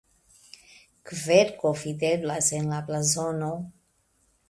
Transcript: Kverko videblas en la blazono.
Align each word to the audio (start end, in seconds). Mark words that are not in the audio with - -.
Kverko 1.09 1.73
videblas 1.83 2.51
en 2.61 2.75
la 2.75 2.83
blazono. 2.91 3.55